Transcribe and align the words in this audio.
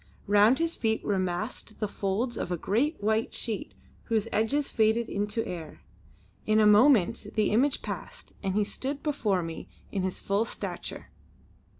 Round 0.25 0.57
his 0.57 0.75
feet 0.75 1.03
were 1.03 1.19
massed 1.19 1.77
the 1.79 1.87
folds 1.87 2.35
of 2.35 2.51
a 2.51 2.57
great 2.57 3.03
white 3.03 3.35
sheet 3.35 3.75
whose 4.05 4.27
edges 4.31 4.71
faded 4.71 5.07
into 5.09 5.45
air. 5.45 5.83
In 6.47 6.59
a 6.59 6.65
moment 6.65 7.27
the 7.35 7.51
image 7.51 7.83
passed, 7.83 8.33
and 8.41 8.55
he 8.55 8.63
stood 8.63 9.03
before 9.03 9.43
me 9.43 9.69
in 9.91 10.01
his 10.01 10.17
full 10.17 10.45
stature. 10.45 11.11